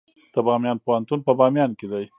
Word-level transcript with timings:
د 0.33 0.35
بامیان 0.47 0.77
پوهنتون 0.85 1.19
په 1.23 1.31
بامیان 1.39 1.71
کې 1.79 1.87
دی 1.91 2.05